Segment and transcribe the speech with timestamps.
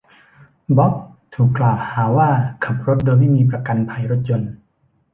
[0.77, 0.93] บ๊อบ
[1.33, 2.29] ถูกกล่าวหาว่า
[2.63, 4.51] ขับรถโดยไม่มีประกันภัยรถยนต์